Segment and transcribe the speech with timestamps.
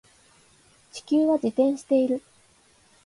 [0.91, 2.23] 地球は自転している